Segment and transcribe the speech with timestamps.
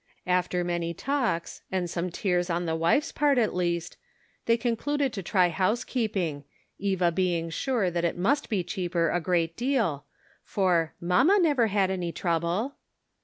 [0.25, 3.97] After many talks, and some tears on the wife's part, at least,
[4.47, 6.43] they concluded to try housekeeping,
[6.79, 10.05] Eva being sure that it must be cheaper a great deal,
[10.43, 12.77] for" mamma never had any trouble."